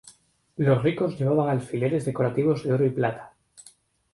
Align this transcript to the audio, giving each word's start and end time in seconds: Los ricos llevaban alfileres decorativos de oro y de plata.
Los 0.57 0.81
ricos 0.81 1.19
llevaban 1.19 1.49
alfileres 1.49 2.05
decorativos 2.05 2.63
de 2.63 2.73
oro 2.73 2.85
y 2.85 2.89
de 2.89 2.95
plata. 2.95 3.33